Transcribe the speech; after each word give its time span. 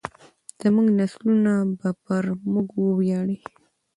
زموږ 0.61 0.87
نسلونه 0.99 1.53
به 1.77 1.89
پر 2.03 2.23
موږ 2.51 2.67
وویاړي. 2.85 3.37